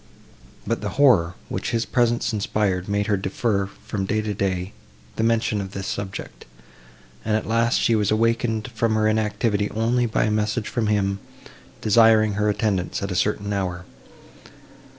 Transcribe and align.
But 0.65 0.81
the 0.81 0.89
horror, 0.97 1.35
which 1.47 1.69
his 1.69 1.85
presence 1.85 2.33
inspired, 2.33 2.89
made 2.89 3.05
her 3.05 3.17
defer, 3.17 3.67
from 3.67 4.05
day 4.07 4.23
to 4.23 4.33
day, 4.33 4.73
the 5.15 5.21
mention 5.21 5.61
of 5.61 5.73
this 5.73 5.85
subject; 5.85 6.45
and 7.23 7.37
at 7.37 7.45
last 7.45 7.79
she 7.79 7.93
was 7.93 8.09
awakened 8.09 8.71
from 8.73 8.95
her 8.95 9.07
inactivity 9.07 9.69
only 9.69 10.07
by 10.07 10.23
a 10.23 10.31
message 10.31 10.69
from 10.69 10.87
him, 10.87 11.19
desiring 11.81 12.33
her 12.33 12.49
attendance 12.49 13.03
at 13.03 13.11
a 13.11 13.15
certain 13.15 13.53
hour. 13.53 13.85